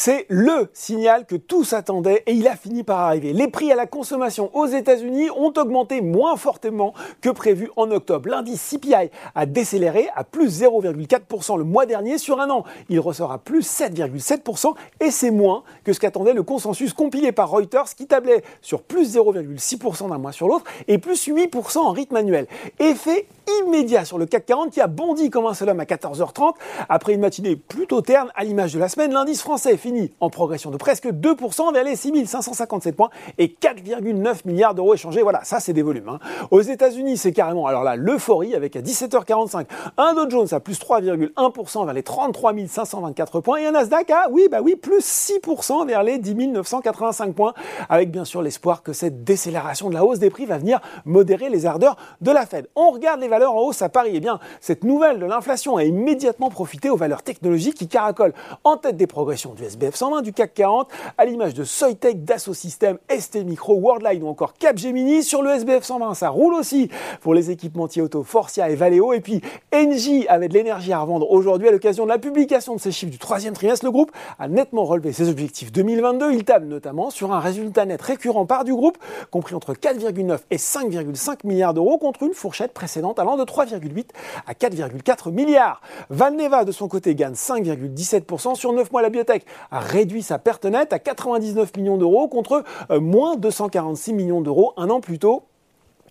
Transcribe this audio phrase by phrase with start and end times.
[0.00, 3.32] C'est le signal que tous attendaient et il a fini par arriver.
[3.32, 8.30] Les prix à la consommation aux États-Unis ont augmenté moins fortement que prévu en octobre.
[8.30, 12.62] L'indice CPI a décéléré à plus 0,4% le mois dernier sur un an.
[12.88, 17.50] Il ressort à plus 7,7% et c'est moins que ce qu'attendait le consensus compilé par
[17.50, 22.14] Reuters qui tablait sur plus 0,6% d'un mois sur l'autre et plus 8% en rythme
[22.14, 22.46] annuel.
[22.78, 23.26] Effet
[23.62, 26.52] immédiat sur le CAC 40 qui a bondi comme un seul homme à 14h30
[26.88, 29.12] après une matinée plutôt terne à l'image de la semaine.
[29.12, 29.76] L'indice français
[30.20, 35.22] en progression de presque 2% vers les 6557 points et 4,9 milliards d'euros échangés.
[35.22, 36.08] Voilà, ça c'est des volumes.
[36.08, 36.18] Hein.
[36.50, 39.66] Aux États-Unis, c'est carrément alors là l'euphorie avec à 17h45
[39.96, 44.28] un Dow Jones à plus 3,1% vers les 33 524 points et un Nasdaq à
[44.30, 47.54] oui bah oui plus 6% vers les 10 985 points
[47.88, 51.48] avec bien sûr l'espoir que cette décélération de la hausse des prix va venir modérer
[51.48, 52.68] les ardeurs de la Fed.
[52.74, 54.12] On regarde les valeurs en hausse à Paris.
[54.14, 58.76] Eh bien, cette nouvelle de l'inflation a immédiatement profité aux valeurs technologiques qui caracolent en
[58.76, 62.98] tête des progressions du SBF 120, du CAC 40, à l'image de Soitec, Dassault Systèmes,
[63.16, 65.22] ST Micro, Worldline ou encore Capgemini.
[65.22, 69.12] Sur le SBF 120, ça roule aussi pour les équipementiers auto Forcia et Valeo.
[69.12, 69.40] Et puis,
[69.72, 73.12] Engie avait de l'énergie à revendre aujourd'hui à l'occasion de la publication de ses chiffres
[73.12, 73.84] du troisième trimestre.
[73.84, 76.32] Le groupe a nettement relevé ses objectifs 2022.
[76.32, 78.98] Il table notamment sur un résultat net récurrent par du groupe,
[79.30, 84.06] compris entre 4,9 et 5,5 milliards d'euros contre une fourchette précédente allant de 3,8
[84.48, 85.80] à 4,4 milliards.
[86.10, 88.56] Valneva, de son côté, gagne 5,17%.
[88.56, 92.64] Sur 9 mois, la biotech a réduit sa perte nette à 99 millions d'euros contre
[92.90, 95.44] euh, moins 246 millions d'euros un an plus tôt.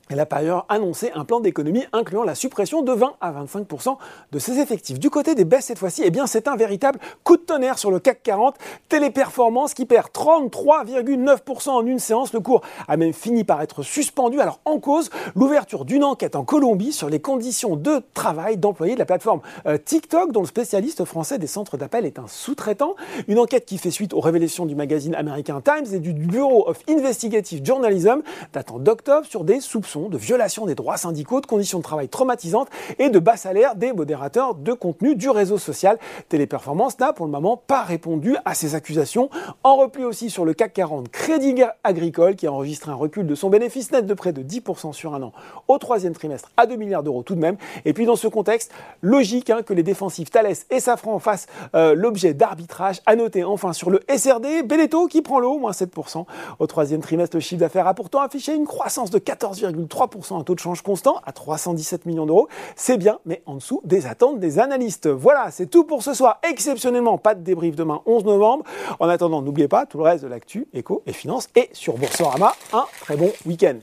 [0.10, 3.98] Elle a par ailleurs annoncé un plan d'économie incluant la suppression de 20 à 25%
[4.32, 5.00] de ses effectifs.
[5.00, 7.92] Du côté des baisses cette fois-ci, eh bien c'est un véritable coup de tonnerre sur
[7.92, 8.56] le CAC 40.
[8.88, 12.32] Téléperformance qui perd 33,9% en une séance.
[12.34, 14.40] Le cours a même fini par être suspendu.
[14.40, 19.00] Alors en cause, l'ouverture d'une enquête en Colombie sur les conditions de travail d'employés de
[19.00, 22.96] la plateforme euh, TikTok, dont le spécialiste français des centres d'appel est un sous-traitant.
[23.28, 26.80] Une enquête qui fait suite aux révélations du magazine américain Times et du Bureau of
[26.90, 28.22] Investigative Journalism
[28.54, 32.70] datant d'octobre sur des soupçons de violation des droits syndicaux, de conditions de travail traumatisantes
[33.00, 35.98] et de bas salaire des modérateurs de contenu du réseau social.
[36.30, 39.30] Téléperformance n'a pour le moment pas répondu à ces accusations.
[39.64, 41.48] En repli aussi sur le CAC 40, Crédit
[41.84, 45.14] Agricole qui a enregistré un recul de son bénéfice net de près de 10% sur
[45.16, 45.34] un an
[45.68, 47.58] au troisième trimestre à 2 milliards d'euros tout de même.
[47.86, 48.72] Et puis dans ce contexte,
[49.02, 53.02] logique hein, que les défensifs Thales et Safran fassent euh, l'objet d'arbitrage.
[53.06, 56.26] À noter enfin sur le SRD, Beneteau qui prend l'eau, moins 7%.
[56.60, 60.44] Au troisième trimestre, le chiffre d'affaires a pourtant affiché une croissance de 14, 3% un
[60.44, 62.48] taux de change constant à 317 millions d'euros.
[62.76, 65.08] C'est bien, mais en dessous des attentes des analystes.
[65.08, 66.40] Voilà, c'est tout pour ce soir.
[66.50, 68.64] Exceptionnellement, pas de débrief demain 11 novembre.
[69.00, 72.54] En attendant, n'oubliez pas tout le reste de l'actu, éco et finance et sur Boursorama.
[72.74, 73.78] Un très bon week-end.